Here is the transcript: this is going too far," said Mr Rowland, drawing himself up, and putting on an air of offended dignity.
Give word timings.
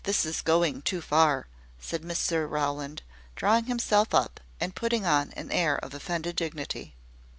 this 0.03 0.25
is 0.25 0.41
going 0.41 0.81
too 0.81 0.99
far," 0.99 1.45
said 1.77 2.01
Mr 2.01 2.49
Rowland, 2.49 3.03
drawing 3.35 3.65
himself 3.65 4.15
up, 4.15 4.39
and 4.59 4.73
putting 4.73 5.05
on 5.05 5.31
an 5.33 5.51
air 5.51 5.77
of 5.77 5.93
offended 5.93 6.35
dignity. 6.35 6.95